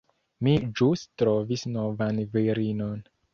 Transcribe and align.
Mi 0.45 0.53
ĵus 0.79 1.03
trovis 1.23 1.67
novan 1.75 2.23
virinon. 2.39 3.07